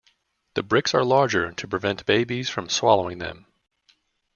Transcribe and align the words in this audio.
The 0.55 0.63
bricks 0.63 0.95
are 0.95 1.03
larger 1.03 1.51
to 1.51 1.67
prevent 1.67 2.07
babies 2.07 2.49
from 2.49 2.69
swallowing 2.69 3.19
them. 3.19 3.45